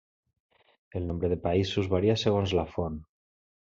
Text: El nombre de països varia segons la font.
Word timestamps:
El 0.99 1.05
nombre 1.11 1.29
de 1.33 1.39
països 1.45 1.91
varia 1.93 2.17
segons 2.23 2.59
la 2.61 2.65
font. 2.73 2.97